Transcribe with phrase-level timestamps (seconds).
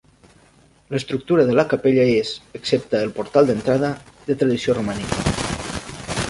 [0.93, 3.93] L'estructura de la capella és, excepte el portal d'entrada,
[4.31, 5.23] de tradició romànica.